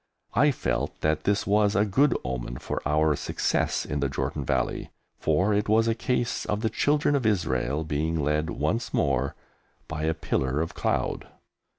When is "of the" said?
6.43-6.71